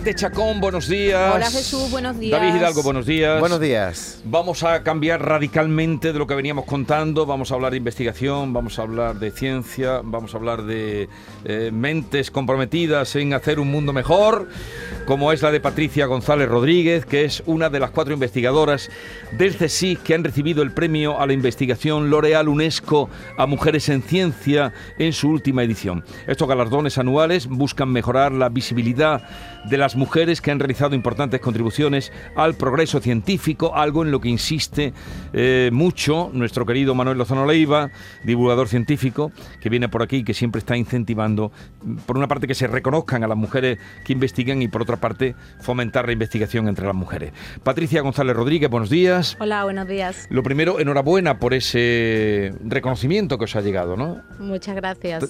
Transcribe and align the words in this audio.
Maite 0.00 0.14
Chacón, 0.14 0.60
buenos 0.62 0.88
días. 0.88 1.34
Hola 1.34 1.50
Jesús, 1.50 1.90
buenos 1.90 2.18
días. 2.18 2.40
David 2.40 2.56
Hidalgo, 2.56 2.82
buenos 2.82 3.04
días. 3.04 3.38
Buenos 3.38 3.60
días. 3.60 4.22
Vamos 4.24 4.62
a 4.62 4.82
cambiar 4.82 5.22
radicalmente 5.22 6.14
de 6.14 6.18
lo 6.18 6.26
que 6.26 6.34
veníamos 6.34 6.64
contando. 6.64 7.26
Vamos 7.26 7.52
a 7.52 7.56
hablar 7.56 7.72
de 7.72 7.76
investigación, 7.76 8.54
vamos 8.54 8.78
a 8.78 8.82
hablar 8.82 9.18
de 9.18 9.30
ciencia, 9.30 10.00
vamos 10.02 10.32
a 10.32 10.38
hablar 10.38 10.62
de 10.62 11.10
eh, 11.44 11.70
mentes 11.70 12.30
comprometidas 12.30 13.14
en 13.16 13.34
hacer 13.34 13.60
un 13.60 13.70
mundo 13.70 13.92
mejor, 13.92 14.48
como 15.04 15.32
es 15.32 15.42
la 15.42 15.50
de 15.50 15.60
Patricia 15.60 16.06
González 16.06 16.48
Rodríguez, 16.48 17.04
que 17.04 17.26
es 17.26 17.42
una 17.44 17.68
de 17.68 17.80
las 17.80 17.90
cuatro 17.90 18.14
investigadoras 18.14 18.88
del 19.32 19.54
CSIC 19.54 20.02
que 20.02 20.14
han 20.14 20.24
recibido 20.24 20.62
el 20.62 20.72
premio 20.72 21.20
a 21.20 21.26
la 21.26 21.34
investigación 21.34 22.08
L'Oreal 22.08 22.48
UNESCO 22.48 23.10
a 23.36 23.44
Mujeres 23.44 23.90
en 23.90 24.00
Ciencia 24.00 24.72
en 24.98 25.12
su 25.12 25.28
última 25.28 25.62
edición. 25.62 26.04
Estos 26.26 26.48
galardones 26.48 26.96
anuales 26.96 27.48
buscan 27.48 27.90
mejorar 27.90 28.32
la 28.32 28.48
visibilidad 28.48 29.28
de 29.64 29.78
las 29.78 29.96
mujeres 29.96 30.40
que 30.40 30.50
han 30.50 30.58
realizado 30.58 30.94
importantes 30.94 31.40
contribuciones 31.40 32.12
al 32.36 32.54
progreso 32.54 33.00
científico, 33.00 33.74
algo 33.74 34.04
en 34.04 34.10
lo 34.10 34.20
que 34.20 34.28
insiste 34.28 34.92
eh, 35.32 35.70
mucho 35.72 36.30
nuestro 36.32 36.66
querido 36.66 36.94
Manuel 36.94 37.18
Lozano 37.18 37.46
Leiva, 37.46 37.90
divulgador 38.24 38.68
científico, 38.68 39.32
que 39.60 39.68
viene 39.68 39.88
por 39.88 40.02
aquí 40.02 40.18
y 40.18 40.24
que 40.24 40.34
siempre 40.34 40.60
está 40.60 40.76
incentivando, 40.76 41.52
por 42.06 42.16
una 42.16 42.28
parte, 42.28 42.46
que 42.46 42.54
se 42.54 42.66
reconozcan 42.66 43.24
a 43.24 43.28
las 43.28 43.36
mujeres 43.36 43.78
que 44.04 44.12
investigan 44.12 44.62
y 44.62 44.68
por 44.68 44.82
otra 44.82 44.96
parte, 44.96 45.34
fomentar 45.60 46.06
la 46.06 46.12
investigación 46.12 46.68
entre 46.68 46.86
las 46.86 46.94
mujeres. 46.94 47.32
Patricia 47.62 48.00
González 48.00 48.34
Rodríguez, 48.36 48.70
buenos 48.70 48.90
días. 48.90 49.36
Hola, 49.40 49.64
buenos 49.64 49.86
días. 49.86 50.26
Lo 50.30 50.42
primero, 50.42 50.80
enhorabuena 50.80 51.38
por 51.38 51.54
ese 51.54 52.52
reconocimiento 52.64 53.38
que 53.38 53.44
os 53.44 53.56
ha 53.56 53.60
llegado, 53.60 53.96
¿no? 53.96 54.22
Muchas 54.38 54.76
gracias. 54.76 55.24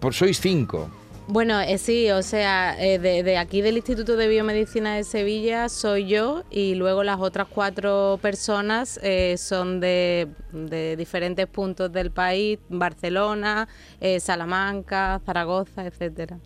Por 0.00 0.14
sois 0.14 0.40
cinco. 0.40 0.90
Bueno, 1.28 1.60
eh, 1.60 1.76
sí, 1.78 2.08
o 2.12 2.22
sea, 2.22 2.76
eh, 2.78 3.00
de, 3.00 3.36
aquí 3.36 3.60
del 3.60 3.76
Instituto 3.76 4.16
de 4.16 4.28
Biomedicina 4.28 4.94
de 4.94 5.02
Sevilla 5.02 5.68
soy 5.68 6.06
yo 6.06 6.44
y 6.50 6.76
luego 6.76 7.02
las 7.02 7.18
otras 7.18 7.48
cuatro 7.48 8.20
personas 8.22 9.00
eh, 9.02 9.34
son 9.36 9.80
de, 9.80 10.28
diferentes 10.96 11.48
puntos 11.48 11.92
del 11.92 12.12
país, 12.12 12.60
Barcelona, 12.68 13.66
Salamanca, 14.20 15.20
Zaragoza, 15.26 15.84
etcétera. 15.84 16.38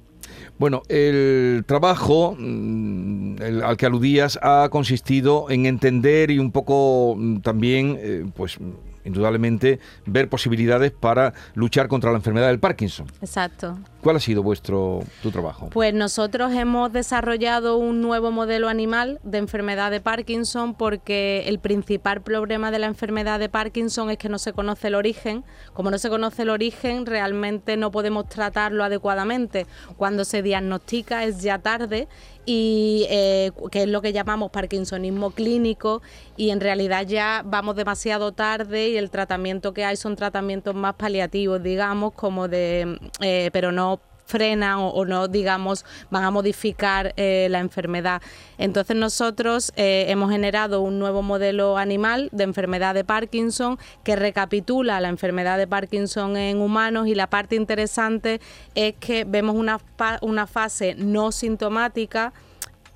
Bueno, 0.59 0.83
el 0.89 1.65
trabajo 1.67 2.35
mm, 2.39 3.37
al 3.63 3.77
que 3.77 3.85
aludías 3.85 4.39
ha 4.41 4.69
consistido 4.71 5.51
en 5.51 5.67
entender 5.67 6.31
y 6.31 6.39
un 6.39 6.53
poco 6.53 7.17
mm, 7.19 7.41
también, 7.41 8.33
pues 8.35 8.57
indudablemente, 9.05 9.79
ver 10.07 10.29
posibilidades 10.31 10.91
para 10.91 11.35
luchar 11.55 11.89
contra 11.89 12.11
la 12.11 12.17
enfermedad 12.17 12.49
del 12.49 12.61
Parkinson. 12.61 13.07
Exacto. 13.21 13.77
¿Cuál 14.03 14.17
ha 14.17 14.21
sido 14.21 14.43
vuestro 14.43 15.01
tu 15.23 15.31
trabajo? 15.31 15.69
Pues 15.71 15.93
nosotros 15.93 16.53
hemos 16.55 16.91
desarrollado 16.93 17.77
un 17.77 18.01
nuevo 18.01 18.31
modelo 18.31 18.69
animal 18.69 19.21
de 19.25 19.39
enfermedad 19.39 19.91
de 19.91 20.01
Parkinson 20.01 20.75
porque 20.75 21.45
el 21.47 21.59
principal 21.59 22.23
problema 22.23 22.71
de 22.71 22.79
la 22.79 22.87
enfermedad 22.87 23.39
de 23.39 23.51
Parkinson 23.51 24.11
es 24.11 24.17
que 24.17 24.31
no 24.31 24.39
se 24.39 24.55
conoce 24.55 24.89
el 24.89 24.95
origen. 24.95 25.45
Como 25.75 25.91
no 25.91 25.99
se 25.99 26.09
conoce 26.09 26.43
el 26.43 26.51
origen, 26.51 27.05
realmente 27.05 27.77
no 27.77 27.91
podemos 27.91 28.27
tratarlo 28.29 28.85
adecuadamente. 28.85 29.67
Cuando 29.99 30.25
se 30.25 30.43
diagnostica 30.43 31.25
es 31.25 31.43
ya 31.43 31.59
tarde 31.59 32.09
y 32.47 33.07
eh, 33.11 33.53
que 33.71 33.83
es 33.83 33.89
lo 33.89 34.01
que 34.01 34.13
llamamos 34.13 34.51
parkinsonismo 34.51 35.31
clínico 35.31 36.03
y 36.37 36.51
en 36.51 36.61
realidad 36.61 37.07
ya 37.07 37.43
vamos 37.45 37.77
demasiado 37.77 38.33
tarde 38.33 38.89
y 38.89 38.97
el 38.97 39.11
tratamiento 39.11 39.75
que 39.75 39.85
hay 39.85 39.97
son 39.97 40.17
tratamientos 40.17 40.75
más 40.75 40.95
paliativos, 40.95 41.63
digamos, 41.63 42.13
como 42.15 42.49
de, 42.49 42.99
eh, 43.21 43.51
pero 43.53 43.73
no 43.73 43.90
frenan 44.31 44.79
o, 44.79 45.05
no, 45.05 45.29
digamos, 45.29 45.85
van 46.11 46.25
a 46.25 46.31
modificar 46.31 47.13
eh, 47.17 47.49
la 47.51 47.59
enfermedad. 47.59 48.23
Entonces 48.59 48.97
nosotros 48.97 49.73
hemos 49.77 50.31
generado 50.31 50.81
un 50.83 50.99
nuevo 50.99 51.23
modelo 51.23 51.77
animal 51.77 52.29
de 52.33 52.45
enfermedad 52.45 52.95
de 52.95 53.05
Parkinson 53.05 53.79
que 54.05 54.17
recapitula 54.17 55.01
la 55.01 55.09
enfermedad 55.09 55.59
de 55.59 55.67
Parkinson 55.67 56.37
en 56.37 56.61
humanos 56.61 57.07
y 57.07 57.15
la 57.15 57.29
parte 57.29 57.57
interesante 57.57 58.41
es 58.75 58.95
que 59.01 59.25
vemos 59.25 59.57
una, 59.57 59.81
una 60.21 60.47
fase 60.47 60.95
no 60.97 61.33
sintomática 61.33 62.33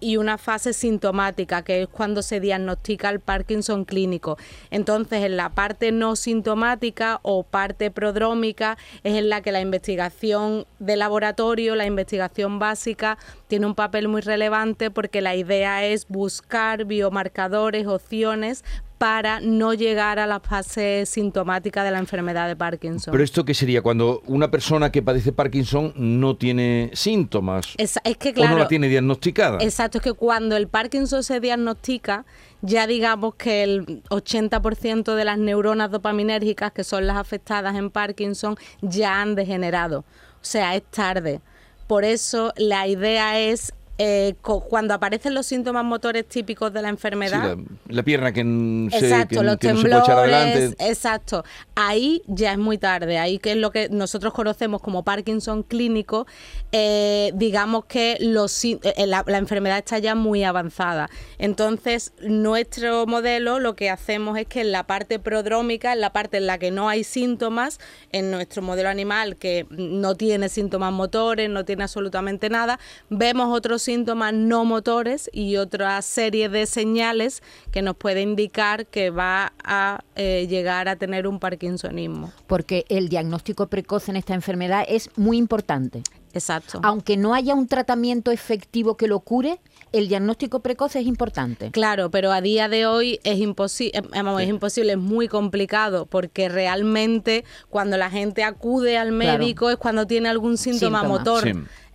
y 0.01 0.17
una 0.17 0.39
fase 0.39 0.73
sintomática, 0.73 1.63
que 1.63 1.83
es 1.83 1.89
cuando 1.89 2.23
se 2.23 2.41
diagnostica 2.41 3.11
el 3.11 3.21
Parkinson 3.21 3.85
clínico. 3.85 4.39
Entonces, 4.71 5.25
en 5.25 5.37
la 5.37 5.51
parte 5.51 5.93
no 5.93 6.17
sintomática 6.17 7.21
o 7.23 7.43
parte 7.43 7.91
prodrómica 7.91 8.77
es 9.03 9.17
en 9.17 9.29
la 9.29 9.41
que 9.41 9.53
la 9.53 9.61
investigación 9.61 10.67
de 10.79 10.97
laboratorio, 10.97 11.75
la 11.75 11.87
investigación 11.87 12.59
básica, 12.59 13.19
tiene 13.49 13.67
un 13.67 13.75
papel 13.75 14.09
muy 14.09 14.21
relevante 14.21 14.91
porque 14.91 15.21
la 15.21 15.35
idea 15.35 15.85
es 15.85 16.09
buscar 16.09 16.85
biomarcadores, 16.85 17.87
opciones 17.87 18.65
para 19.05 19.39
no 19.39 19.75
llegar 19.75 20.19
a 20.19 20.27
la 20.27 20.41
fase 20.41 21.05
sintomática 21.05 21.85
de 21.85 21.91
la 21.91 21.99
enfermedad 21.99 22.49
de 22.49 22.57
Parkinson. 22.57 23.13
Pero 23.13 23.23
esto 23.23 23.45
qué 23.45 23.53
sería 23.53 23.83
cuando 23.83 24.23
una 24.25 24.51
persona 24.51 24.91
que 24.91 25.03
padece 25.03 25.31
Parkinson 25.31 25.93
no 25.95 26.39
tiene 26.39 26.91
síntomas 26.95 27.75
es, 27.77 28.01
que 28.19 28.33
claro, 28.33 28.53
o 28.53 28.57
no 28.57 28.63
la 28.63 28.67
tiene 28.67 28.89
diagnosticada. 28.89 29.59
Exacto, 29.61 29.99
es 29.99 30.05
que 30.05 30.15
cuando 30.15 30.57
el 30.57 30.69
Parkinson 30.69 31.23
se 31.23 31.39
diagnostica, 31.39 32.25
ya 32.63 32.87
digamos 32.87 33.35
que 33.35 33.63
el 33.63 34.03
80% 34.05 35.15
de 35.15 35.25
las 35.27 35.37
neuronas 35.37 35.91
dopaminérgicas 35.91 36.73
que 36.73 36.83
son 36.83 37.07
las 37.07 37.19
afectadas 37.19 37.77
en 37.77 37.91
Parkinson 37.91 38.57
ya 38.81 39.21
han 39.21 39.35
degenerado. 39.35 39.99
O 39.99 40.05
sea, 40.41 40.75
es 40.77 40.83
tarde. 40.85 41.43
Por 41.87 42.05
eso 42.07 42.55
la 42.57 42.89
idea 42.89 43.39
es 43.39 43.75
eh, 43.97 44.35
cuando 44.43 44.93
aparecen 44.93 45.35
los 45.35 45.47
síntomas 45.47 45.85
motores 45.85 46.27
típicos 46.27 46.73
de 46.73 46.83
la 46.83 46.89
enfermedad. 46.89 47.57
la, 47.89 48.03
pierna 48.03 48.33
que, 48.33 48.43
se, 48.91 48.99
exacto, 48.99 49.43
los 49.45 49.59
temblores, 49.59 50.75
exacto. 50.81 51.45
Ahí 51.77 52.23
ya 52.27 52.53
es 52.53 52.59
muy 52.59 52.77
tarde. 52.77 53.19
Ahí 53.19 53.39
que 53.39 53.53
es 53.53 53.57
lo 53.57 53.71
que 53.71 53.89
nosotros 53.91 54.33
conocemos 54.33 54.81
como 54.81 55.05
Parkinson 55.05 55.63
clínico, 55.63 56.27
eh, 56.73 57.31
digamos 57.35 57.85
que 57.85 58.17
los, 58.21 58.65
eh, 58.65 58.79
la, 59.07 59.25
enfermedad 59.39 59.79
está 59.79 60.01
ya 60.01 60.17
muy 60.17 60.43
avanzada. 60.43 61.09
Entonces, 61.39 62.13
nuestro 62.21 63.07
modelo 63.07 63.61
lo 63.61 63.77
que 63.77 63.91
hacemos 63.91 64.37
es 64.39 64.47
que 64.47 64.63
en 64.63 64.73
la 64.73 64.89
parte 64.89 65.21
prodrómica, 65.21 65.93
en 65.93 66.01
la 66.01 66.13
parte 66.13 66.39
en 66.39 66.49
la 66.49 66.59
que 66.59 66.73
no 66.73 66.89
hay 66.89 67.05
síntomas, 67.05 67.79
en 68.11 68.33
nuestro 68.33 68.61
modelo 68.61 68.89
animal 68.89 69.37
que 69.37 69.67
no 69.71 70.17
tiene 70.17 70.49
síntomas 70.49 70.93
motores, 70.93 71.49
no 71.49 71.65
tiene 71.65 71.85
absolutamente 71.85 72.49
nada, 72.49 72.81
vemos 73.09 73.57
otros 73.57 73.84
síntomas 73.85 74.35
no 74.35 74.65
motores 74.65 75.31
y 75.33 75.57
otra 75.57 76.01
serie 76.03 76.49
de 76.49 76.67
señales 76.67 77.43
que 77.71 77.83
nos 77.83 77.97
puede 77.97 78.23
indicar 78.23 78.87
que 78.87 79.11
va 79.11 79.53
a 79.63 80.01
eh, 80.17 80.47
llegar 80.49 80.89
a 80.89 80.97
tener 80.97 81.27
un 81.27 81.39
parkinsonismo. 81.39 82.33
Porque 82.47 82.85
el 82.89 83.09
diagnóstico 83.09 83.69
precoz 83.69 84.09
en 84.09 84.17
esta 84.17 84.35
enfermedad 84.35 84.85
es 84.89 85.11
muy 85.17 85.37
importante. 85.37 86.03
Exacto. 86.35 86.81
Aunque 86.83 87.17
no 87.17 87.35
haya 87.35 87.55
un 87.55 87.69
tratamiento 87.69 88.31
efectivo 88.31 88.97
que 88.97 89.09
lo 89.09 89.21
cure, 89.21 89.61
el 89.93 90.09
diagnóstico 90.09 90.61
precoz 90.61 90.97
es 90.97 91.07
importante. 91.07 91.71
Claro, 91.71 92.11
pero 92.11 92.33
a 92.33 92.41
día 92.41 92.69
de 92.69 92.87
hoy 92.87 93.21
es, 93.23 93.39
imposible, 93.39 93.99
eh, 93.99 94.23
es 94.41 94.49
imposible, 94.49 94.93
es 94.93 94.99
muy 94.99 95.29
complicado, 95.29 96.07
porque 96.07 96.49
realmente 96.49 97.45
cuando 97.71 97.97
la 97.97 98.11
gente 98.11 98.43
acude 98.43 98.99
al 98.99 99.13
médico 99.13 99.71
es 99.71 99.77
cuando 99.77 100.07
tiene 100.07 100.29
algún 100.29 100.59
síntoma, 100.59 101.05
motor. 101.05 101.45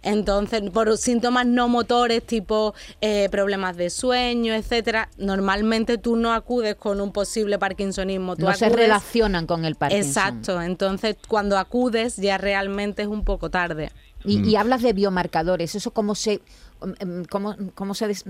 Entonces, 0.02 0.62
por 0.72 0.98
síntomas 0.98 1.46
no 1.46 1.68
motores, 1.68 2.26
tipo 2.26 2.74
eh, 3.02 3.28
problemas 3.30 3.76
de 3.76 3.90
sueño, 3.90 4.54
etcétera, 4.54 5.10
normalmente 5.18 5.98
tú 5.98 6.16
no 6.16 6.32
acudes 6.32 6.76
con 6.76 7.02
un 7.02 7.12
posible 7.12 7.60
parkinsonismo. 7.60 8.36
no 8.38 8.54
se 8.54 8.70
relacionan 8.70 9.46
con 9.46 9.66
el 9.66 9.76
Parkinson. 9.76 10.08
Exacto. 10.08 10.62
Entonces, 10.62 11.18
cuando 11.28 11.58
acudes, 11.58 12.16
ya 12.16 12.38
realmente 12.38 13.02
es 13.02 13.08
un 13.08 13.24
poco 13.24 13.50
tarde. 13.50 13.92
Y, 14.26 14.40
y 14.48 14.56
hablas 14.56 14.82
de 14.82 14.94
biomarcadores. 14.94 15.76
¿Eso 15.76 15.92
cómo 15.92 16.16
se, 16.16 16.38
mm, 16.38 16.42
¿cómo, 17.30 17.56
cómo 17.76 17.94
se 17.94 18.08
des- 18.08 18.26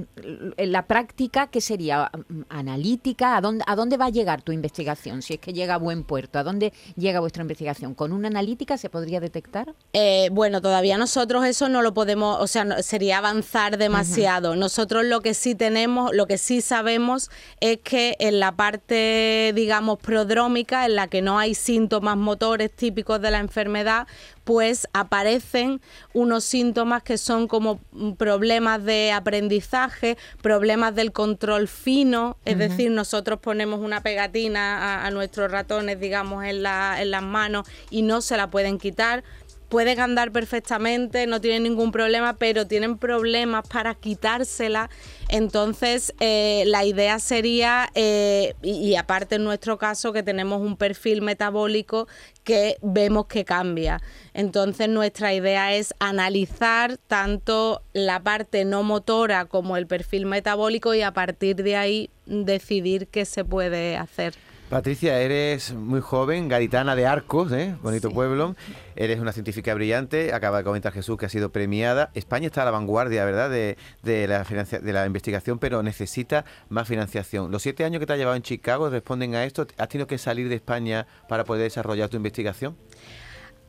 en 0.58 0.72
la 0.72 0.86
práctica 0.88 1.48
qué 1.48 1.62
sería 1.62 2.12
analítica? 2.50 3.38
¿A 3.38 3.42
dónde, 3.42 3.64
¿A 3.68 3.76
dónde 3.76 3.98
va 3.98 4.06
a 4.06 4.10
llegar 4.10 4.42
tu 4.42 4.52
investigación? 4.52 5.22
Si 5.22 5.36
es 5.36 5.40
que 5.40 5.54
llega 5.54 5.76
a 5.76 5.78
buen 5.78 6.04
puerto, 6.04 6.40
¿a 6.40 6.44
dónde 6.44 6.74
llega 6.96 7.20
vuestra 7.20 7.42
investigación? 7.42 7.94
¿Con 7.94 8.12
una 8.12 8.28
analítica 8.28 8.78
se 8.78 8.90
podría 8.90 9.20
detectar? 9.20 9.74
Eh, 9.94 10.30
bueno, 10.32 10.62
todavía 10.62 10.98
nosotros 10.98 11.46
eso 11.46 11.70
no 11.70 11.82
lo 11.82 11.94
podemos, 11.94 12.38
o 12.42 12.48
sea, 12.48 12.66
no- 12.66 12.82
sería 12.82 13.18
avanzar 13.20 13.78
demasiado. 13.78 14.56
Nosotros 14.56 15.06
lo 15.06 15.22
que 15.22 15.34
sí 15.34 15.56
tenemos, 15.56 16.14
lo 16.14 16.28
que 16.28 16.38
sí 16.38 16.62
sabemos 16.62 17.30
es 17.60 17.78
que 17.80 18.16
en 18.20 18.40
la 18.40 18.54
parte, 18.54 19.52
digamos, 19.56 20.00
prodrómica, 20.00 20.86
en 20.86 20.96
la 20.96 21.08
que 21.08 21.22
no 21.22 21.38
hay 21.40 21.56
síntomas 21.56 22.18
motores 22.18 22.72
típicos 22.76 23.22
de 23.22 23.32
la 23.32 23.40
enfermedad, 23.40 24.08
pues 24.44 24.88
aparecen 24.94 25.80
unos 26.14 26.44
síntomas 26.44 27.04
que 27.04 27.18
son 27.20 27.48
como 27.48 27.80
mm, 27.92 28.14
problemas 28.44 28.84
de 28.86 29.12
aprendizaje, 29.12 30.18
problemas 30.42 30.96
del 30.96 31.12
control 31.12 31.68
fino, 31.68 32.38
es 32.46 32.58
decir, 32.58 32.90
nosotros 32.90 33.40
ponemos 33.40 33.82
una 33.82 34.02
pegatina 34.02 34.78
a, 35.02 35.06
a 35.08 35.12
nuestros 35.12 35.52
ratones, 35.52 36.00
digamos, 36.00 36.46
en, 36.46 36.64
la- 36.64 37.02
en 37.02 37.12
las 37.12 37.22
manos 37.22 37.68
y 37.90 38.02
no 38.02 38.22
se 38.22 38.38
la 38.38 38.50
pueden 38.50 38.78
quitar 38.78 39.24
pueden 39.70 40.00
andar 40.00 40.32
perfectamente, 40.32 41.28
no 41.28 41.40
tienen 41.40 41.64
ningún 41.64 41.92
problema, 41.92 42.34
pero 42.38 42.68
tienen 42.68 42.98
problemas 42.98 43.68
para 43.68 43.96
quitársela. 43.96 44.90
Entonces, 45.30 46.14
eh, 46.20 46.64
la 46.66 46.84
idea 46.84 47.20
sería, 47.20 47.90
eh, 47.94 48.56
y, 48.64 48.72
y 48.72 48.96
aparte 48.96 49.36
en 49.36 49.44
nuestro 49.44 49.78
caso, 49.78 50.12
que 50.12 50.24
tenemos 50.24 50.62
un 50.62 50.76
perfil 50.76 51.22
metabólico 51.22 52.08
que 52.44 52.78
vemos 52.82 53.28
que 53.28 53.46
cambia. 53.46 54.02
Entonces, 54.34 54.90
nuestra 54.90 55.34
idea 55.34 55.76
es 55.76 55.94
analizar 56.00 56.98
tanto 57.08 57.84
la 57.94 58.22
parte 58.22 58.66
no 58.66 58.82
motora 58.84 59.46
como 59.46 59.78
el 59.78 59.86
perfil 59.86 60.26
metabólico 60.26 60.96
y 60.96 61.02
a 61.04 61.14
partir 61.14 61.58
de 61.58 61.76
ahí 61.76 62.10
decidir 62.26 63.08
qué 63.08 63.26
se 63.26 63.46
puede 63.46 63.98
hacer. 63.98 64.34
Patricia, 64.70 65.20
eres 65.20 65.74
muy 65.74 66.00
joven, 66.00 66.48
gaditana 66.48 66.96
de 66.96 67.08
Arcos, 67.08 67.52
¿eh? 67.52 67.76
bonito 67.82 68.12
pueblo. 68.12 68.56
Eres 68.96 69.20
una 69.20 69.32
científica 69.32 69.74
brillante. 69.74 70.32
Acaba 70.32 70.60
de 70.60 70.64
comentar 70.64 70.94
Jesús 70.94 71.18
que 71.18 71.26
ha 71.26 71.30
sido 71.30 71.52
premiada. 71.52 72.12
España 72.14 72.46
está 72.46 72.62
a 72.62 72.66
la 72.66 72.72
vanguardia, 72.72 73.26
¿verdad?, 73.26 73.50
de, 73.50 73.78
de 74.04 74.28
la, 74.28 74.44
de 74.44 74.94
la 74.94 75.08
investigación, 75.08 75.58
pero 75.58 75.82
necesita 75.82 76.46
más 76.70 76.88
financiación. 76.88 77.52
Los 77.52 77.64
siete 77.64 77.84
años 77.84 78.00
que 78.00 78.06
te 78.06 78.14
has 78.14 78.20
llevado 78.20 78.36
en 78.36 78.44
Chicago 78.44 78.92
responden 78.92 79.34
a 79.34 79.44
esto. 79.44 79.66
¿Has 79.80 79.90
tenido 79.90 80.06
que 80.06 80.20
salir 80.20 80.48
de 80.50 80.56
España 80.56 81.08
para 81.28 81.46
poder 81.46 81.64
desarrollar 81.64 82.10
tu 82.10 82.18
investigación? 82.18 82.78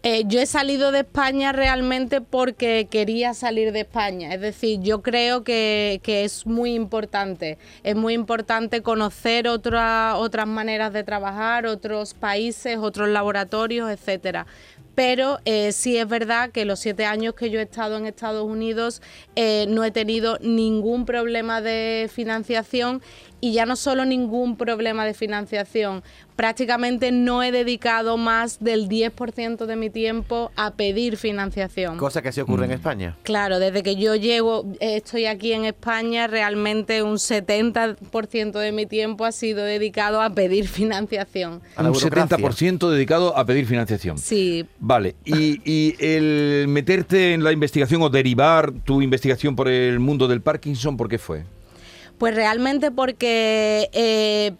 Eh, 0.02 0.22
yo 0.26 0.40
he 0.40 0.46
salido 0.46 0.92
de 0.92 1.00
España 1.00 1.52
realmente 1.52 2.22
porque 2.22 2.88
quería 2.90 3.34
salir 3.34 3.70
de 3.72 3.80
España. 3.80 4.32
Es 4.32 4.40
decir, 4.40 4.80
yo 4.80 5.02
creo 5.02 5.44
que, 5.44 6.00
es 6.06 6.46
muy 6.46 6.74
importante. 6.74 7.58
Es 7.84 7.96
muy 7.96 8.14
importante 8.14 8.80
conocer 8.80 9.46
otra- 9.46 10.16
otras 10.16 10.46
maneras 10.46 10.94
de 10.94 11.04
trabajar, 11.04 11.66
otros 11.66 12.14
países, 12.14 12.78
otros 12.78 13.10
laboratorios, 13.10 13.90
etcétera. 13.90 14.46
Pero 14.94 15.38
eh, 15.44 15.72
sí 15.72 15.96
es 15.96 16.08
verdad 16.08 16.50
que 16.50 16.64
los 16.64 16.80
siete 16.80 17.04
años 17.04 17.34
que 17.34 17.50
yo 17.50 17.60
he 17.60 17.62
estado 17.62 17.96
en 17.96 18.06
Estados 18.06 18.44
Unidos 18.44 19.02
eh, 19.36 19.66
no 19.68 19.84
he 19.84 19.90
tenido 19.90 20.38
ningún 20.40 21.04
problema 21.06 21.60
de 21.60 22.10
financiación 22.12 23.00
y 23.40 23.52
ya 23.52 23.66
no 23.66 23.76
solo 23.76 24.04
ningún 24.04 24.56
problema 24.56 25.04
de 25.04 25.14
financiación, 25.14 26.02
prácticamente 26.36 27.12
no 27.12 27.42
he 27.42 27.52
dedicado 27.52 28.16
más 28.16 28.60
del 28.60 28.88
10% 28.88 29.66
de 29.66 29.76
mi 29.76 29.90
tiempo 29.90 30.50
a 30.56 30.70
pedir 30.70 31.16
financiación. 31.16 31.98
Cosa 31.98 32.22
que 32.22 32.30
así 32.30 32.40
ocurre 32.40 32.64
en 32.64 32.72
España. 32.72 33.16
Claro, 33.24 33.58
desde 33.58 33.82
que 33.82 33.96
yo 33.96 34.14
llego, 34.16 34.64
estoy 34.80 35.26
aquí 35.26 35.52
en 35.52 35.64
España, 35.64 36.26
realmente 36.26 37.02
un 37.02 37.16
70% 37.16 38.58
de 38.58 38.72
mi 38.72 38.86
tiempo 38.86 39.24
ha 39.24 39.32
sido 39.32 39.64
dedicado 39.64 40.22
a 40.22 40.30
pedir 40.30 40.68
financiación. 40.80 41.60
A 41.76 41.82
un 41.82 41.92
burocracia. 41.92 42.38
70% 42.38 42.90
dedicado 42.90 43.36
a 43.36 43.44
pedir 43.44 43.66
financiación. 43.66 44.18
Sí, 44.18 44.66
Vale, 44.78 45.14
y, 45.24 45.60
y 45.64 45.94
el 45.98 46.66
meterte 46.68 47.34
en 47.34 47.44
la 47.44 47.52
investigación 47.52 48.02
o 48.02 48.08
derivar 48.08 48.72
tu 48.72 49.02
investigación 49.02 49.54
por 49.56 49.68
el 49.68 50.00
mundo 50.00 50.26
del 50.26 50.40
Parkinson, 50.40 50.96
¿por 50.96 51.08
qué 51.08 51.18
fue? 51.18 51.44
Pues 52.20 52.34
realmente 52.34 52.90
porque 52.90 53.88
eh, 53.94 54.52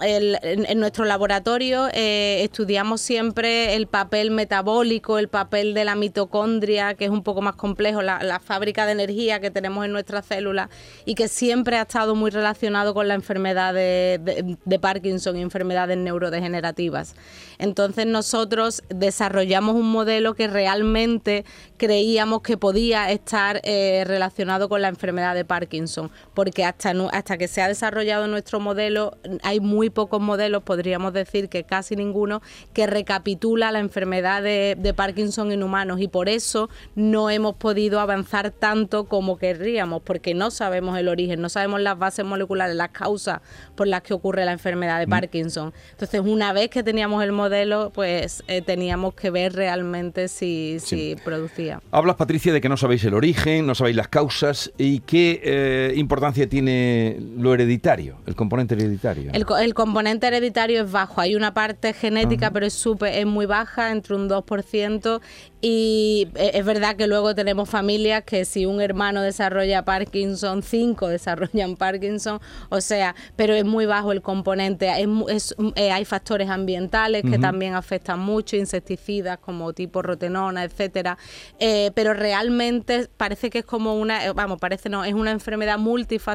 en, 0.00 0.80
nuestro 0.80 1.04
laboratorio 1.04 1.86
eh, 1.92 2.40
estudiamos 2.42 3.00
siempre 3.00 3.76
el 3.76 3.86
papel 3.86 4.32
metabólico, 4.32 5.20
el 5.20 5.28
papel 5.28 5.72
de 5.72 5.84
la 5.84 5.94
mitocondria, 5.94 6.94
que 6.94 7.04
es 7.04 7.12
un 7.12 7.22
poco 7.22 7.42
más 7.42 7.54
complejo, 7.54 8.02
la, 8.02 8.40
fábrica 8.44 8.86
de 8.86 8.92
energía 8.92 9.38
que 9.38 9.52
tenemos 9.52 9.84
en 9.84 9.92
nuestras 9.92 10.26
células 10.26 10.68
y 11.04 11.14
que 11.14 11.28
siempre 11.28 11.76
ha 11.76 11.82
estado 11.82 12.16
muy 12.16 12.32
relacionado 12.32 12.92
con 12.92 13.06
la 13.06 13.14
enfermedad 13.14 13.72
de 13.72 14.78
Parkinson 14.80 15.36
y 15.36 15.42
enfermedades 15.42 15.96
neurodegenerativas. 15.96 17.14
Entonces 17.58 18.06
nosotros 18.06 18.82
desarrollamos 18.88 19.74
un 19.74 19.90
modelo 19.90 20.34
que 20.34 20.46
realmente 20.46 21.44
creíamos 21.76 22.42
que 22.42 22.56
podía 22.56 23.10
estar 23.10 23.60
eh, 23.64 24.04
relacionado 24.06 24.68
con 24.68 24.80
la 24.80 24.88
enfermedad 24.88 25.34
de 25.34 25.44
Parkinson, 25.44 26.10
porque 26.48 26.64
hasta, 26.64 26.94
hasta 27.12 27.36
que 27.36 27.46
se 27.46 27.60
ha 27.60 27.68
desarrollado 27.68 28.26
nuestro 28.26 28.58
modelo 28.58 29.18
hay 29.42 29.60
muy 29.60 29.90
pocos 29.90 30.18
modelos, 30.18 30.62
podríamos 30.62 31.12
decir 31.12 31.50
que 31.50 31.64
casi 31.64 31.94
ninguno, 31.94 32.40
que 32.72 32.86
recapitula 32.86 33.70
la 33.70 33.80
enfermedad 33.80 34.42
de, 34.42 34.74
de 34.78 34.94
Parkinson 34.94 35.52
en 35.52 35.62
humanos 35.62 36.00
y 36.00 36.08
por 36.08 36.30
eso 36.30 36.70
no 36.94 37.28
hemos 37.28 37.56
podido 37.56 38.00
avanzar 38.00 38.50
tanto 38.50 39.04
como 39.04 39.36
querríamos, 39.36 40.00
porque 40.00 40.32
no 40.32 40.50
sabemos 40.50 40.98
el 40.98 41.08
origen, 41.08 41.42
no 41.42 41.50
sabemos 41.50 41.82
las 41.82 41.98
bases 41.98 42.24
moleculares, 42.24 42.74
las 42.74 42.92
causas 42.92 43.42
por 43.76 43.86
las 43.86 44.00
que 44.00 44.14
ocurre 44.14 44.46
la 44.46 44.52
enfermedad 44.52 44.98
de 45.00 45.06
Parkinson. 45.06 45.74
Entonces, 45.90 46.22
una 46.24 46.54
vez 46.54 46.70
que 46.70 46.82
teníamos 46.82 47.22
el 47.22 47.32
modelo, 47.32 47.92
pues 47.94 48.42
eh, 48.48 48.62
teníamos 48.62 49.12
que 49.12 49.28
ver 49.28 49.52
realmente 49.52 50.28
si, 50.28 50.78
si 50.80 51.14
producía. 51.22 51.82
Hablas, 51.90 52.16
Patricia, 52.16 52.54
de 52.54 52.62
que 52.62 52.70
no 52.70 52.78
sabéis 52.78 53.04
el 53.04 53.12
origen, 53.12 53.66
no 53.66 53.74
sabéis 53.74 53.96
las 53.96 54.08
causas 54.08 54.72
y 54.78 55.00
qué 55.00 55.42
eh, 55.44 55.92
importancia 55.96 56.37
tiene 56.46 57.16
lo 57.36 57.52
hereditario, 57.54 58.18
el 58.26 58.34
componente 58.34 58.74
hereditario. 58.74 59.30
El, 59.32 59.44
co- 59.46 59.58
el 59.58 59.74
componente 59.74 60.26
hereditario 60.26 60.82
es 60.84 60.92
bajo, 60.92 61.20
hay 61.20 61.34
una 61.34 61.54
parte 61.54 61.92
genética, 61.92 62.50
pero 62.52 62.66
es, 62.66 62.74
súper- 62.74 63.14
es 63.14 63.26
muy 63.26 63.46
baja, 63.46 63.90
entre 63.90 64.14
un 64.14 64.28
2%, 64.28 65.20
y 65.60 66.28
e- 66.36 66.52
es 66.54 66.64
verdad 66.64 66.96
que 66.96 67.06
luego 67.06 67.34
tenemos 67.34 67.68
familias 67.68 68.22
que 68.24 68.44
si 68.44 68.64
un 68.66 68.80
hermano 68.80 69.22
desarrolla 69.22 69.84
Parkinson, 69.84 70.62
cinco 70.62 71.08
desarrollan 71.08 71.76
Parkinson, 71.76 72.40
o 72.68 72.80
sea, 72.80 73.14
pero 73.36 73.54
es 73.54 73.64
muy 73.64 73.86
bajo 73.86 74.12
el 74.12 74.22
componente. 74.22 74.88
Es- 75.28 75.54
eh, 75.74 75.90
hay 75.90 76.04
factores 76.04 76.48
ambientales 76.48 77.22
que 77.22 77.38
también 77.40 77.74
afectan 77.74 78.20
mucho, 78.20 78.56
insecticidas 78.56 79.38
como 79.38 79.72
tipo 79.72 80.02
rotenona, 80.02 80.64
etcétera, 80.64 81.16
eh, 81.58 81.90
pero 81.94 82.14
realmente 82.14 83.08
parece 83.16 83.50
que 83.50 83.58
es 83.60 83.64
como 83.64 83.94
una, 83.94 84.24
eh, 84.26 84.32
vamos, 84.32 84.58
parece 84.58 84.88
no, 84.88 85.04
es 85.04 85.14
una 85.14 85.30
enfermedad 85.30 85.78
multifactorial, 85.78 86.27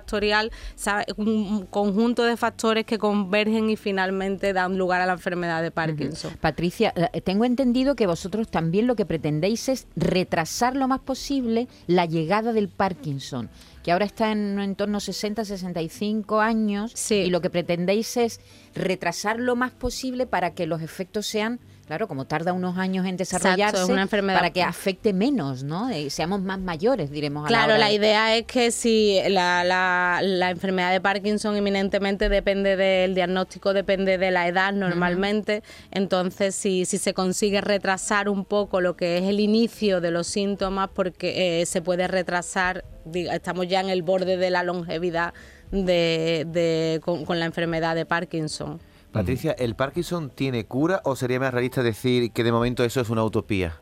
¿sabe? 0.76 1.06
un 1.18 1.28
un 1.34 1.66
conjunto 1.66 2.24
de 2.24 2.38
factores 2.38 2.86
que 2.86 2.98
convergen 2.98 3.70
y 3.70 3.76
finalmente 3.76 4.54
dan 4.54 4.78
lugar 4.78 5.02
a 5.02 5.06
la 5.06 5.14
enfermedad 5.14 5.62
de 5.62 5.72
Parkinson. 5.72 6.34
Patricia, 6.40 6.94
eh, 6.96 7.22
tengo 7.22 7.46
entendido 7.46 7.96
que 7.96 8.08
vosotros 8.08 8.50
también 8.50 8.88
lo 8.88 8.96
que 8.96 9.06
pretendéis 9.06 9.70
es 9.70 9.88
retrasar 9.96 10.76
lo 10.76 10.88
más 10.88 11.00
posible 11.00 11.68
la 11.88 12.06
llegada 12.06 12.54
del 12.54 12.70
Parkinson, 12.70 13.50
que 13.84 13.92
ahora 13.92 14.06
está 14.06 14.32
en, 14.32 14.60
en 14.60 14.76
torno 14.76 14.98
a 14.98 15.02
60, 15.02 15.44
65 15.46 16.40
años, 16.40 16.92
Sí. 16.96 17.16
y 17.16 17.30
lo 17.30 17.42
que 17.42 17.50
pretendéis 17.50 18.16
es 18.18 18.40
retrasar 18.74 19.40
lo 19.40 19.56
más 19.56 19.72
posible 19.72 20.26
para 20.26 20.52
que 20.54 20.66
los 20.68 20.82
efectos 20.82 21.26
sean, 21.28 21.60
claro, 21.94 22.08
como 22.08 22.26
tarda 22.26 22.54
unos 22.54 22.76
años 22.80 23.06
en 23.06 23.18
desarrollarse, 23.18 23.84
es 23.84 23.88
una 23.90 24.02
enfermedad- 24.02 24.40
para 24.40 24.50
que 24.50 24.64
afecte 24.64 25.14
menos, 25.14 25.62
¿no? 25.64 25.90
Seamos 26.10 26.42
más 26.42 26.58
mayores, 26.58 27.12
diremos. 27.12 27.42
a 27.42 27.44
la 27.44 27.48
Claro, 27.50 27.74
hora 27.74 27.78
la 27.78 27.88
de- 27.90 27.94
idea 27.94 28.36
es 28.36 28.46
que 28.48 28.72
si 28.72 29.20
la, 29.30 29.64
la- 29.64 30.20
la 30.24 30.50
enfermedad 30.50 30.92
de 30.92 31.00
Parkinson 31.02 31.56
eminentemente 31.56 32.30
depende 32.30 32.76
del 32.76 33.14
diagnóstico, 33.14 33.74
depende 33.74 34.18
de 34.18 34.32
la 34.32 34.48
edad 34.48 34.74
normalmente, 34.74 35.62
entonces 35.92 36.56
si, 36.56 36.86
si 36.86 36.98
se 36.98 37.14
consigue 37.14 37.62
retrasar 37.62 38.28
un 38.28 38.44
poco 38.44 38.82
lo 38.82 38.96
que 38.96 39.20
es 39.20 39.26
el 39.26 39.40
inicio 39.40 40.02
de 40.02 40.10
los 40.10 40.26
síntomas, 40.26 40.90
porque 40.96 41.62
eh, 41.62 41.66
se 41.68 41.84
puede 41.84 42.08
retrasar, 42.08 42.84
diga, 43.06 43.36
estamos 43.36 43.68
ya 43.68 43.82
en 43.82 43.90
el 43.90 44.02
borde 44.02 44.38
de 44.38 44.50
la 44.50 44.64
longevidad 44.64 45.36
de, 45.72 46.46
de- 46.48 47.02
con, 47.04 47.24
con 47.26 47.40
la 47.40 47.46
enfermedad 47.46 47.94
de 47.96 48.08
Parkinson. 48.08 48.80
Patricia, 49.14 49.52
¿el 49.52 49.76
Parkinson 49.76 50.32
tiene 50.32 50.66
cura 50.66 51.00
o 51.04 51.16
sería 51.16 51.40
más 51.40 51.54
realista 51.54 51.84
decir 51.84 52.32
que 52.32 52.44
de 52.44 52.52
momento 52.52 52.84
eso 52.84 53.00
es 53.00 53.12
una 53.12 53.24
utopía? 53.24 53.78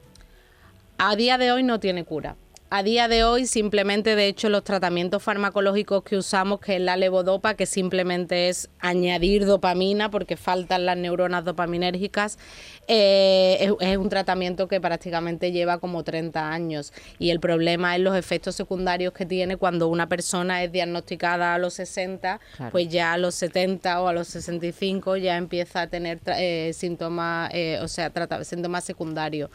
A 0.97 1.15
día 1.15 1.37
de 1.37 1.53
hoy 1.53 1.63
no 1.63 1.79
tiene 1.79 2.03
cura. 2.03 2.35
A 2.73 2.83
día 2.83 3.09
de 3.09 3.25
hoy, 3.25 3.47
simplemente, 3.47 4.15
de 4.15 4.27
hecho, 4.27 4.47
los 4.47 4.63
tratamientos 4.63 5.21
farmacológicos 5.21 6.03
que 6.03 6.15
usamos, 6.15 6.61
que 6.61 6.77
es 6.77 6.81
la 6.81 6.95
levodopa, 6.95 7.55
que 7.55 7.65
simplemente 7.65 8.47
es 8.47 8.69
añadir 8.79 9.45
dopamina 9.45 10.09
porque 10.09 10.37
faltan 10.37 10.85
las 10.85 10.95
neuronas 10.95 11.43
dopaminérgicas, 11.43 12.39
eh, 12.87 13.57
es, 13.59 13.73
es 13.81 13.97
un 13.97 14.07
tratamiento 14.07 14.69
que 14.69 14.79
prácticamente 14.79 15.51
lleva 15.51 15.79
como 15.79 16.05
30 16.05 16.49
años. 16.49 16.93
Y 17.19 17.31
el 17.31 17.41
problema 17.41 17.93
es 17.97 18.01
los 18.01 18.15
efectos 18.15 18.55
secundarios 18.55 19.11
que 19.11 19.25
tiene 19.25 19.57
cuando 19.57 19.89
una 19.89 20.07
persona 20.07 20.63
es 20.63 20.71
diagnosticada 20.71 21.53
a 21.53 21.57
los 21.57 21.73
60, 21.73 22.39
Claro. 22.55 22.71
pues 22.71 22.87
ya 22.87 23.11
a 23.11 23.17
los 23.17 23.35
70 23.35 24.01
o 24.01 24.07
a 24.07 24.13
los 24.13 24.29
65 24.29 25.17
ya 25.17 25.35
empieza 25.35 25.81
a 25.81 25.87
tener 25.87 26.21
eh, 26.25 26.71
síntomas, 26.73 27.51
eh, 27.53 27.79
o 27.81 27.89
sea, 27.89 28.11
trata- 28.11 28.45
síntomas 28.45 28.85
secundarios. 28.85 29.49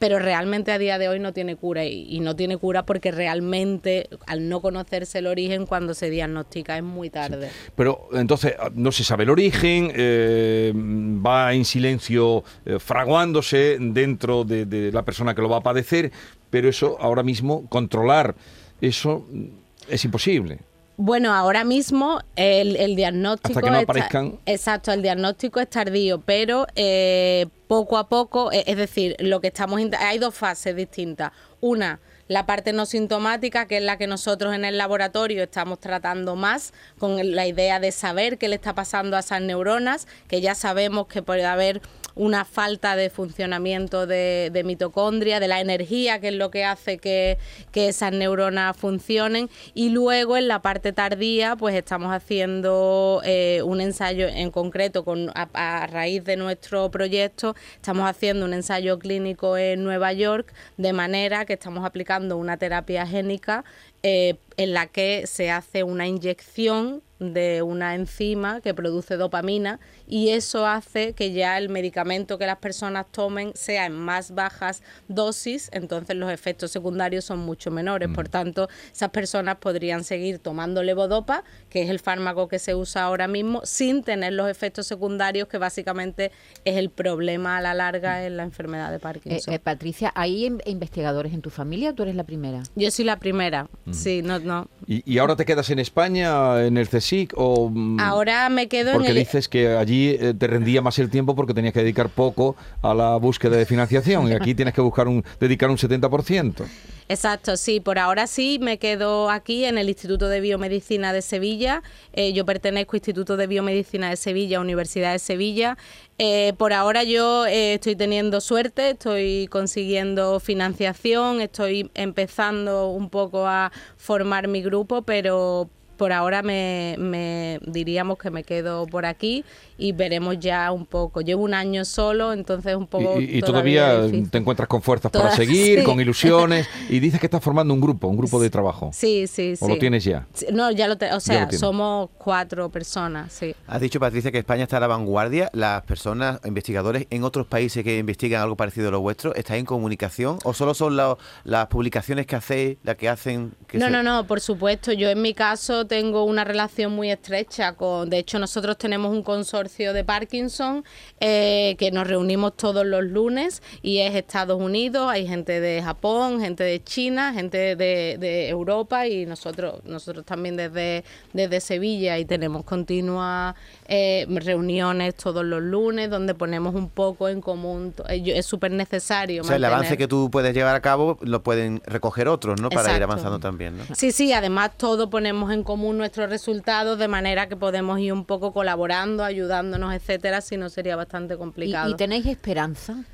Pero 0.00 0.18
realmente 0.18 0.72
a 0.72 0.78
día 0.78 0.98
de 0.98 1.08
hoy 1.08 1.20
no 1.20 1.32
tiene 1.32 1.56
cura 1.56 1.84
y, 1.84 2.18
no 2.20 2.34
tiene 2.34 2.56
cura 2.56 2.84
porque 2.86 3.12
realmente 3.12 4.08
al 4.26 4.48
no 4.48 4.60
conocerse 4.60 5.18
el 5.18 5.26
origen 5.26 5.66
cuando 5.66 5.94
se 5.94 6.08
diagnostica 6.10 6.76
es 6.76 6.82
muy 6.82 7.10
tarde. 7.10 7.50
Pero 7.76 8.08
entonces 8.14 8.54
ah, 8.58 8.70
no 8.74 8.90
se 8.92 9.04
sabe 9.04 9.24
el 9.24 9.30
origen, 9.30 9.92
eh, 9.94 10.72
va 10.74 11.52
en 11.52 11.66
silencio 11.66 12.42
eh, 12.64 12.78
fraguándose 12.78 13.76
dentro 13.78 14.44
de, 14.44 14.64
de 14.64 14.90
la 14.90 15.02
persona 15.02 15.34
que 15.34 15.42
lo 15.42 15.50
va 15.50 15.58
a 15.58 15.62
padecer, 15.62 16.10
pero 16.48 16.68
eso 16.68 16.96
ahora 16.98 17.22
mismo, 17.22 17.68
controlar 17.68 18.34
eso 18.80 19.26
mm, 19.30 19.44
es 19.90 20.04
imposible. 20.04 20.69
Bueno, 21.02 21.32
ahora 21.32 21.64
mismo 21.64 22.20
el, 22.36 22.76
el 22.76 22.94
diagnóstico... 22.94 23.58
Hasta 23.58 23.62
que 23.62 23.70
no 23.70 23.78
está- 23.80 23.92
aparezcan. 23.92 24.38
Exacto, 24.44 24.92
el 24.92 25.00
diagnóstico 25.00 25.58
es 25.58 25.70
tardío, 25.70 26.20
pero 26.20 26.66
eh, 26.74 27.46
poco 27.68 27.96
a 27.96 28.10
poco, 28.10 28.52
eh, 28.52 28.64
es 28.66 28.76
decir, 28.76 29.16
lo 29.18 29.40
que 29.40 29.46
estamos... 29.46 29.80
Hay 29.98 30.18
dos 30.18 30.34
fases 30.34 30.76
distintas. 30.76 31.32
Una, 31.60 32.00
la 32.28 32.44
parte 32.44 32.74
no 32.74 32.84
sintomática, 32.84 33.66
que 33.66 33.78
es 33.78 33.82
la 33.82 33.96
que 33.96 34.06
nosotros 34.06 34.54
en 34.54 34.66
el 34.66 34.76
laboratorio 34.76 35.42
estamos 35.42 35.80
tratando 35.80 36.36
más, 36.36 36.74
con 36.98 37.34
la 37.34 37.46
idea 37.46 37.80
de 37.80 37.92
saber 37.92 38.36
qué 38.36 38.48
le 38.48 38.56
está 38.56 38.74
pasando 38.74 39.16
a 39.16 39.20
esas 39.20 39.40
neuronas, 39.40 40.06
que 40.28 40.42
ya 40.42 40.54
sabemos 40.54 41.06
que 41.06 41.22
puede 41.22 41.46
haber 41.46 41.80
una 42.14 42.44
falta 42.44 42.96
de 42.96 43.10
funcionamiento 43.10 44.06
de, 44.06 44.50
de 44.52 44.64
mitocondria, 44.64 45.40
de 45.40 45.48
la 45.48 45.60
energía, 45.60 46.20
que 46.20 46.28
es 46.28 46.34
lo 46.34 46.50
que 46.50 46.64
hace 46.64 46.98
que, 46.98 47.38
que 47.72 47.88
esas 47.88 48.12
neuronas 48.12 48.76
funcionen. 48.76 49.48
Y 49.74 49.90
luego 49.90 50.36
en 50.36 50.48
la 50.48 50.62
parte 50.62 50.92
tardía, 50.92 51.56
pues 51.56 51.74
estamos 51.74 52.12
haciendo 52.12 53.22
eh, 53.24 53.62
un 53.64 53.80
ensayo 53.80 54.28
en 54.28 54.50
concreto 54.50 55.04
con 55.04 55.30
a, 55.34 55.86
raíz 55.86 56.24
de 56.24 56.36
nuestro 56.36 56.90
proyecto, 56.90 57.54
estamos 57.74 58.08
haciendo 58.08 58.44
un 58.44 58.54
ensayo 58.54 58.98
clínico 58.98 59.56
en 59.56 59.84
Nueva 59.84 60.12
York, 60.12 60.52
de 60.76 60.92
manera 60.92 61.44
que 61.44 61.54
estamos 61.54 61.84
aplicando 61.84 62.36
una 62.36 62.56
terapia 62.56 63.06
génica 63.06 63.64
eh, 64.02 64.36
en 64.56 64.72
la 64.74 64.86
que 64.86 65.26
se 65.26 65.50
hace 65.50 65.82
una 65.84 66.06
inyección 66.06 67.02
de 67.18 67.60
una 67.60 67.94
enzima 67.96 68.62
que 68.62 68.72
produce 68.72 69.18
dopamina 69.18 69.78
y 70.08 70.30
eso 70.30 70.66
hace 70.66 71.12
que 71.12 71.32
ya 71.34 71.58
el 71.58 71.68
medicamento 71.68 72.38
que 72.38 72.46
las 72.46 72.56
personas 72.56 73.04
tomen 73.12 73.52
sea 73.54 73.84
en 73.84 73.92
más 73.92 74.34
bajas 74.34 74.82
dosis, 75.06 75.68
entonces 75.74 76.16
los 76.16 76.32
efectos 76.32 76.70
secundarios 76.70 77.26
son 77.26 77.40
mucho 77.40 77.70
menores. 77.70 78.08
Por 78.14 78.30
tanto, 78.30 78.70
esas 78.90 79.10
personas 79.10 79.56
podrían 79.56 80.02
seguir 80.02 80.38
tomando 80.38 80.82
levodopa, 80.82 81.44
que 81.68 81.82
es 81.82 81.90
el 81.90 81.98
fármaco 81.98 82.48
que 82.48 82.58
se 82.58 82.74
usa 82.74 83.02
ahora 83.02 83.28
mismo, 83.28 83.60
sin 83.66 84.02
tener 84.02 84.32
los 84.32 84.48
efectos 84.48 84.86
secundarios, 84.86 85.46
que 85.46 85.58
básicamente 85.58 86.32
es 86.64 86.78
el 86.78 86.88
problema 86.88 87.58
a 87.58 87.60
la 87.60 87.74
larga 87.74 88.24
en 88.24 88.38
la 88.38 88.44
enfermedad 88.44 88.88
de 88.88 88.96
Eh, 88.96 89.00
Parkinson. 89.00 89.52
eh, 89.52 89.58
Patricia, 89.58 90.10
¿hay 90.14 90.46
in- 90.46 90.62
investigadores 90.64 91.34
en 91.34 91.42
tu 91.42 91.50
familia 91.50 91.90
o 91.90 91.94
tú 91.94 92.04
eres 92.04 92.14
la 92.14 92.24
primera? 92.24 92.62
Yo 92.76 92.90
soy 92.90 93.04
la 93.04 93.18
primera, 93.18 93.68
sí, 93.90 94.22
no, 94.22 94.38
no. 94.38 94.49
¿Y, 94.86 95.02
y 95.14 95.18
ahora 95.18 95.36
te 95.36 95.44
quedas 95.44 95.70
en 95.70 95.78
España, 95.78 96.64
en 96.64 96.76
el 96.76 96.88
CSIC, 96.88 97.34
o...? 97.36 97.70
mm, 97.70 98.00
Ahora 98.00 98.48
me 98.48 98.68
quedo 98.68 98.92
Porque 98.92 99.08
en 99.10 99.16
el... 99.16 99.22
dices 99.24 99.48
que 99.48 99.68
allí 99.76 100.16
eh, 100.20 100.34
te 100.36 100.46
rendía 100.46 100.82
más 100.82 100.98
el 100.98 101.10
tiempo 101.10 101.34
porque 101.36 101.54
tenías 101.54 101.72
que 101.74 101.80
dedicar 101.80 102.08
poco 102.08 102.56
a 102.82 102.94
la 102.94 103.16
búsqueda 103.16 103.56
de 103.56 103.66
financiación 103.66 104.28
y 104.28 104.32
aquí 104.32 104.54
tienes 104.54 104.74
que 104.74 104.80
buscar 104.80 105.08
un 105.08 105.24
dedicar 105.38 105.70
un 105.70 105.76
70%. 105.76 106.64
Exacto, 107.10 107.56
sí, 107.56 107.80
por 107.80 107.98
ahora 107.98 108.28
sí 108.28 108.60
me 108.62 108.78
quedo 108.78 109.30
aquí 109.30 109.64
en 109.64 109.78
el 109.78 109.88
Instituto 109.88 110.28
de 110.28 110.40
Biomedicina 110.40 111.12
de 111.12 111.22
Sevilla. 111.22 111.82
Eh, 112.12 112.32
yo 112.32 112.46
pertenezco 112.46 112.92
al 112.92 112.98
Instituto 112.98 113.36
de 113.36 113.48
Biomedicina 113.48 114.10
de 114.10 114.16
Sevilla, 114.16 114.60
Universidad 114.60 115.10
de 115.10 115.18
Sevilla. 115.18 115.76
Eh, 116.18 116.52
por 116.56 116.72
ahora 116.72 117.02
yo 117.02 117.46
eh, 117.46 117.74
estoy 117.74 117.96
teniendo 117.96 118.40
suerte, 118.40 118.90
estoy 118.90 119.48
consiguiendo 119.50 120.38
financiación, 120.38 121.40
estoy 121.40 121.90
empezando 121.94 122.90
un 122.90 123.10
poco 123.10 123.44
a 123.44 123.72
formar 123.96 124.46
mi 124.46 124.62
grupo, 124.62 125.02
pero 125.02 125.68
por 126.00 126.12
ahora 126.14 126.40
me, 126.42 126.96
me 126.98 127.60
diríamos 127.66 128.16
que 128.16 128.30
me 128.30 128.42
quedo 128.42 128.86
por 128.86 129.04
aquí 129.04 129.44
y 129.76 129.92
veremos 129.92 130.38
ya 130.40 130.72
un 130.72 130.86
poco. 130.86 131.20
Llevo 131.20 131.42
un 131.42 131.52
año 131.52 131.84
solo, 131.84 132.32
entonces 132.32 132.74
un 132.74 132.86
poco... 132.86 133.20
Y, 133.20 133.36
y 133.36 133.42
todavía, 133.42 134.00
te 134.30 134.38
encuentras 134.38 134.66
con 134.66 134.80
fuerzas 134.80 135.12
para 135.12 135.30
seguir, 135.36 135.80
sí. 135.80 135.84
con 135.84 136.00
ilusiones 136.04 136.66
y 136.88 137.00
dices 137.00 137.20
que 137.20 137.26
estás 137.26 137.44
formando 137.44 137.74
un 137.74 137.82
grupo, 137.82 138.08
un 138.08 138.16
grupo 138.16 138.40
de 138.40 138.48
trabajo. 138.48 138.90
Sí, 138.94 139.26
sí, 139.26 139.56
sí. 139.56 139.62
¿O 139.64 139.68
lo 139.68 139.76
tienes 139.76 140.02
ya? 140.02 140.26
No, 140.50 140.70
ya 140.70 140.88
lo 140.88 140.96
tengo. 140.96 141.16
O 141.16 141.20
sea, 141.20 141.50
somos 141.52 142.08
cuatro 142.16 142.70
personas, 142.70 143.30
sí. 143.34 143.54
Has 143.66 143.82
dicho, 143.82 144.00
Patricia, 144.00 144.32
que 144.32 144.38
España 144.38 144.62
está 144.62 144.78
a 144.78 144.80
la 144.80 144.86
vanguardia. 144.86 145.50
¿Las 145.52 145.82
personas, 145.82 146.40
investigadores 146.46 147.06
en 147.10 147.24
otros 147.24 147.46
países 147.46 147.84
que 147.84 147.98
investigan 147.98 148.40
algo 148.40 148.56
parecido 148.56 148.88
a 148.88 148.90
lo 148.90 149.00
vuestro, 149.02 149.34
estáis 149.34 149.60
en 149.60 149.66
comunicación? 149.66 150.38
¿O 150.44 150.54
solo 150.54 150.72
son 150.72 150.96
la- 150.96 151.18
las 151.44 151.66
publicaciones 151.66 152.24
que 152.24 152.36
hacéis, 152.36 152.78
las 152.84 152.96
que 152.96 153.10
hacen? 153.10 153.52
Que 153.68 153.76
No, 153.76 153.84
se- 153.86 153.92
no, 153.92 154.02
no, 154.02 154.26
por 154.26 154.40
supuesto. 154.40 154.92
Yo 154.92 155.10
en 155.10 155.20
mi 155.20 155.34
caso 155.34 155.86
tengo 155.90 156.22
una 156.22 156.44
relación 156.44 156.92
muy 156.92 157.10
estrecha 157.10 157.72
con, 157.72 158.08
de 158.08 158.18
hecho 158.18 158.38
nosotros 158.38 158.78
tenemos 158.78 159.10
un 159.10 159.24
consorcio 159.24 159.92
de 159.92 160.04
Parkinson 160.04 160.84
eh, 161.18 161.74
que 161.80 161.90
nos 161.90 162.06
reunimos 162.06 162.56
todos 162.56 162.86
los 162.86 163.02
lunes 163.02 163.60
y 163.82 163.98
es 163.98 164.14
Estados 164.14 164.60
Unidos, 164.62 165.10
hay 165.10 165.26
gente 165.26 165.58
de 165.60 165.82
Japón, 165.82 166.40
gente 166.40 166.62
de 166.62 166.80
China, 166.84 167.32
gente 167.34 167.74
de, 167.74 168.16
de 168.20 168.48
Europa 168.48 169.08
y 169.08 169.26
nosotros, 169.26 169.80
nosotros 169.84 170.24
también 170.24 170.56
desde, 170.56 171.02
desde 171.32 171.58
Sevilla 171.60 172.18
y 172.18 172.24
tenemos 172.24 172.62
continuas 172.62 173.56
eh, 173.88 174.26
reuniones 174.28 175.16
todos 175.16 175.44
los 175.44 175.60
lunes 175.60 176.08
donde 176.08 176.36
ponemos 176.36 176.72
un 176.76 176.88
poco 176.88 177.28
en 177.28 177.40
común. 177.40 177.92
eh, 178.08 178.22
Es 178.36 178.46
súper 178.46 178.70
necesario. 178.70 179.42
O 179.42 179.44
sea, 179.44 179.56
el 179.56 179.64
avance 179.64 179.96
que 179.96 180.06
tú 180.06 180.30
puedes 180.30 180.54
llevar 180.54 180.76
a 180.76 180.80
cabo 180.80 181.18
lo 181.22 181.42
pueden 181.42 181.82
recoger 181.84 182.28
otros, 182.28 182.60
¿no? 182.60 182.68
Para 182.70 182.96
ir 182.96 183.02
avanzando 183.02 183.40
también, 183.40 183.76
¿no? 183.76 183.82
Sí, 183.96 184.12
sí, 184.12 184.32
además 184.32 184.70
todos 184.76 185.08
ponemos 185.08 185.50
en 185.52 185.64
común 185.64 185.79
nuestros 185.94 186.28
resultados 186.30 186.98
de 186.98 187.08
manera 187.08 187.48
que 187.48 187.56
podemos 187.56 187.98
ir 188.00 188.12
un 188.12 188.24
poco 188.24 188.52
colaborando, 188.52 189.24
ayudándonos, 189.24 189.94
etcétera, 189.94 190.40
si 190.40 190.56
no 190.56 190.68
sería 190.68 190.96
bastante 190.96 191.34
¿Y, 191.34 191.36
complicado. 191.38 191.90
y 191.90 191.96
tenéis 191.96 192.26
esperanza? 192.26 193.04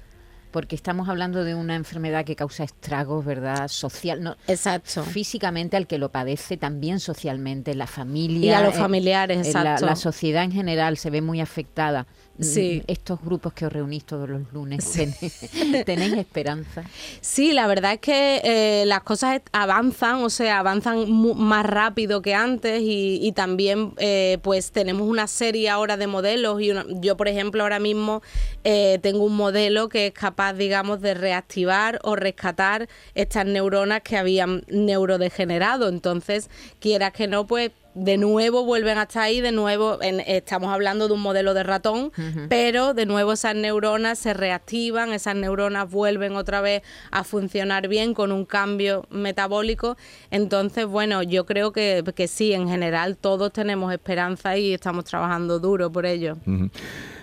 Porque 0.52 0.74
estamos 0.74 1.08
hablando 1.08 1.44
de 1.44 1.54
una 1.54 1.74
enfermedad 1.74 2.24
que 2.24 2.34
causa 2.34 2.64
estragos, 2.64 3.24
¿verdad? 3.24 3.68
Social, 3.68 4.22
no, 4.22 4.36
Exacto. 4.46 5.02
físicamente 5.04 5.76
al 5.76 5.86
que 5.86 5.98
lo 5.98 6.10
padece, 6.10 6.56
también 6.56 6.98
socialmente, 6.98 7.74
la 7.74 7.86
familia. 7.86 8.52
Y 8.52 8.54
a 8.54 8.62
los 8.62 8.74
eh, 8.74 8.78
familiares, 8.78 9.36
eh, 9.38 9.52
la- 9.52 9.60
exacto. 9.60 9.86
La, 9.86 9.96
sociedad 9.96 10.44
en 10.44 10.52
general 10.52 10.96
se 10.96 11.10
ve 11.10 11.20
muy 11.20 11.40
afectada. 11.42 12.06
Mm, 12.38 12.42
Sí. 12.42 12.82
Estos 12.86 13.20
grupos 13.22 13.52
que 13.54 13.64
os 13.66 13.72
reunís 13.72 14.04
todos 14.04 14.28
los 14.28 14.52
lunes, 14.52 14.84
¿tenéis, 14.92 15.40
tenéis 15.86 16.12
esperanza? 16.18 16.84
Sí, 17.22 17.52
la 17.52 17.66
verdad 17.66 17.94
es 17.94 18.00
que 18.00 18.40
eh, 18.44 18.84
las 18.86 19.00
cosas 19.04 19.40
avanzan, 19.52 20.16
o 20.22 20.28
sea, 20.28 20.58
avanzan 20.58 21.10
más 21.10 21.64
rápido 21.64 22.20
que 22.20 22.34
antes 22.34 22.82
y, 22.82 23.18
y 23.22 23.32
también 23.32 23.94
eh, 23.96 24.38
pues 24.42 24.70
tenemos 24.70 25.08
una 25.08 25.26
serie 25.28 25.70
ahora 25.70 25.96
de 25.96 26.06
modelos 26.06 26.60
y 26.60 26.72
una- 26.72 26.84
yo, 27.00 27.16
por 27.16 27.28
ejemplo, 27.28 27.62
ahora 27.62 27.78
mismo 27.78 28.20
eh, 28.64 28.98
tengo 29.02 29.24
un 29.24 29.34
modelo 29.36 29.88
que 29.88 30.08
es 30.08 30.12
capaz, 30.12 30.52
digamos, 30.52 31.00
de 31.00 31.14
reactivar 31.14 31.98
o 32.02 32.16
rescatar 32.16 32.88
estas 33.14 33.46
neuronas 33.46 34.02
que 34.02 34.16
habían 34.18 34.62
neurodegenerado. 34.68 35.88
Entonces, 35.88 36.50
quieras 36.80 37.12
que 37.12 37.26
no, 37.28 37.46
pues 37.46 37.70
de 37.98 38.18
nuevo 38.18 38.64
vuelven 38.64 38.98
a 38.98 39.04
estar 39.04 39.22
ahí, 39.22 39.40
de 39.40 39.52
nuevo 39.52 39.98
en- 40.02 40.20
estamos 40.20 40.70
hablando 40.72 41.08
de 41.08 41.14
un 41.14 41.22
modelo 41.22 41.54
de 41.54 41.62
ratón, 41.62 42.12
pero 42.50 42.92
de 42.92 43.06
nuevo 43.06 43.32
esas 43.32 43.54
neuronas 43.54 44.18
se 44.18 44.34
reactivan, 44.34 45.12
esas 45.14 45.34
neuronas 45.34 45.90
vuelven 45.90 46.36
otra 46.36 46.60
vez 46.60 46.82
a 47.10 47.24
funcionar 47.24 47.88
bien 47.88 48.12
con 48.12 48.32
un 48.32 48.44
cambio 48.44 49.06
metabólico. 49.08 49.96
Entonces, 50.30 50.84
bueno, 50.86 51.22
yo 51.22 51.46
creo 51.46 51.72
que, 51.72 52.04
que 52.14 52.28
sí, 52.28 52.52
en 52.52 52.68
general 52.68 53.16
todos 53.16 53.50
tenemos 53.52 53.90
esperanza 53.92 54.58
y 54.58 54.74
estamos 54.74 55.04
trabajando 55.04 55.58
duro 55.58 55.90
por 55.90 56.04
ello. 56.04 56.36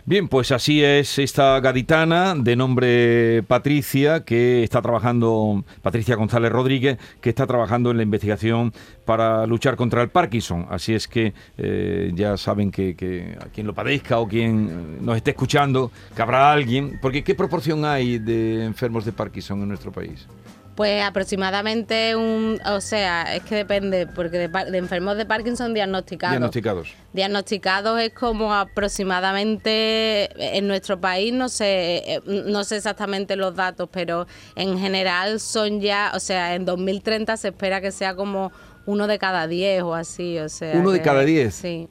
Bien, 0.06 0.28
pues 0.28 0.52
así 0.52 0.84
es 0.84 1.18
esta 1.18 1.58
gaditana 1.62 2.36
de 2.36 2.58
nombre 2.58 3.42
Patricia, 3.44 4.26
que 4.26 4.62
está 4.62 4.82
trabajando, 4.82 5.64
Patricia 5.82 6.18
González 6.18 6.52
Rodríguez, 6.52 6.98
que 7.22 7.30
está 7.30 7.48
trabajando 7.48 7.90
en 7.90 7.96
la 7.96 8.04
investigación 8.04 8.74
para 9.06 9.48
luchar 9.48 9.78
contra 9.78 10.02
el 10.02 10.10
Parkinson. 10.10 10.68
Así 10.70 10.94
es 10.94 11.08
que 11.08 11.34
eh, 11.58 12.12
ya 12.16 12.36
saben 12.36 12.70
que, 12.70 12.98
que 12.98 13.38
a 13.40 13.46
quien 13.46 13.66
lo 13.66 13.74
padezca 13.74 14.20
o 14.20 14.28
quien 14.28 14.68
eh, 14.70 14.98
nos 15.00 15.16
esté 15.16 15.32
escuchando, 15.32 15.90
que 16.14 16.22
habrá 16.22 16.52
alguien, 16.52 17.00
porque 17.02 17.24
¿qué 17.24 17.34
proporción 17.34 17.86
hay 17.86 18.20
de 18.20 18.66
enfermos 18.66 19.06
de 19.06 19.14
Parkinson 19.14 19.62
en 19.62 19.70
nuestro 19.70 19.94
país? 19.94 20.28
Pues 20.76 21.04
aproximadamente 21.04 22.16
un, 22.16 22.60
o 22.66 22.82
sea, 22.82 23.36
es 23.36 23.44
que 23.44 23.54
depende, 23.56 24.08
porque 24.08 24.40
de, 24.40 24.50
par- 24.50 24.72
de 24.72 24.78
enfermos 24.80 25.18
de 25.18 25.26
Parkinson 25.28 25.74
diagnosticados. 25.76 26.32
Diagnosticados. 26.34 26.94
Diagnosticados 27.14 28.00
es 28.02 28.12
como 28.14 28.52
aproximadamente 28.54 30.30
en 30.58 30.68
nuestro 30.68 31.00
país, 31.00 31.32
no 31.34 31.50
sé, 31.50 31.98
eh, 32.16 32.22
no 32.26 32.64
sé 32.64 32.78
exactamente 32.78 33.36
los 33.36 33.56
datos, 33.56 33.88
pero 33.92 34.26
en 34.56 34.80
general 34.80 35.40
son 35.40 35.80
ya, 35.80 36.12
o 36.16 36.20
sea, 36.20 36.56
en 36.56 36.66
2030 36.66 37.38
se 37.38 37.50
espera 37.50 37.80
que 37.80 37.92
sea 37.92 38.16
como 38.16 38.52
uno 38.86 39.08
de 39.08 39.20
cada 39.20 39.48
diez 39.48 39.82
o 39.84 39.94
así, 39.94 40.40
o 40.40 40.50
sea. 40.50 40.74
¿Uno 40.76 40.92
de 40.92 41.00
que- 41.00 41.06
cada 41.06 41.22
diez? 41.24 41.54
Sí. 41.54 41.88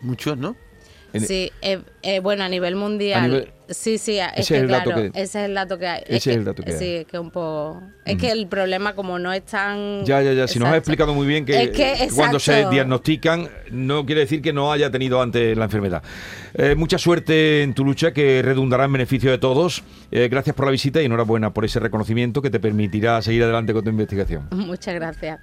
Muchos, 0.00 0.36
¿no? 0.38 0.56
Sí, 1.14 1.50
eh, 1.62 1.80
eh, 2.02 2.20
bueno, 2.20 2.44
a 2.44 2.48
nivel 2.48 2.76
mundial. 2.76 3.24
A 3.24 3.28
nivel- 3.28 3.52
sí, 3.70 3.96
sí, 3.96 4.18
es 4.18 4.26
Ese 4.36 4.54
que 4.54 4.56
es 4.58 4.62
el 4.64 4.68
dato 4.68 4.94
que- 4.94 5.06
ese 5.14 5.20
es 5.22 5.34
el 5.36 5.54
dato 5.54 5.78
que 5.78 5.86
hay. 5.86 6.02
Ese 6.06 6.30
es 6.32 6.36
el 6.36 6.44
dato 6.44 6.62
que 6.62 6.72
Sí, 6.72 6.84
hay. 6.84 6.94
es 6.96 7.06
que 7.06 7.18
un 7.18 7.30
poco. 7.30 7.82
Es 8.04 8.16
que 8.18 8.30
el 8.30 8.46
problema, 8.46 8.94
como 8.94 9.18
no 9.18 9.32
es 9.32 9.44
tan. 9.44 10.04
Ya, 10.04 10.20
ya, 10.22 10.32
ya. 10.34 10.46
Si 10.46 10.58
nos 10.58 10.68
has 10.68 10.76
explicado 10.76 11.14
muy 11.14 11.26
bien 11.26 11.44
que, 11.46 11.62
Es 11.62 11.70
que, 11.70 12.08
cuando 12.14 12.38
se 12.38 12.66
diagnostican 12.68 13.48
no 13.70 14.04
quiere 14.04 14.22
decir 14.22 14.42
que 14.42 14.52
no 14.52 14.70
haya 14.72 14.90
tenido 14.90 15.20
antes 15.22 15.56
la 15.56 15.64
enfermedad. 15.64 16.02
Eh, 16.54 16.74
mucha 16.74 16.98
suerte 16.98 17.62
en 17.62 17.72
tu 17.74 17.84
lucha 17.84 18.12
que 18.12 18.42
redundará 18.42 18.84
en 18.84 18.92
beneficio 18.92 19.30
de 19.30 19.38
todos. 19.38 19.82
Eh, 20.10 20.28
gracias 20.30 20.54
por 20.54 20.66
la 20.66 20.72
visita 20.72 21.00
y 21.02 21.06
enhorabuena 21.06 21.52
por 21.52 21.64
ese 21.64 21.80
reconocimiento 21.80 22.42
que 22.42 22.50
te 22.50 22.60
permitirá 22.60 23.20
seguir 23.22 23.42
adelante 23.42 23.72
con 23.72 23.82
tu 23.84 23.90
investigación. 23.90 24.48
Muchas 24.52 24.94
gracias. 24.94 25.40